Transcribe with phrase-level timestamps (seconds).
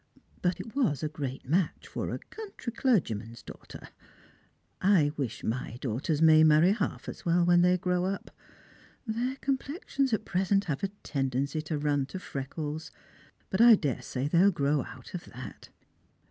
[0.41, 3.89] But it was a great match for a country clergyman's daughter.
[4.81, 8.31] I wish iny daughters may marry half as well when they grow up.
[9.05, 12.89] Their complexions at present have a tendency to run to freckles;
[13.51, 15.69] but I daresay they'll grow out of that."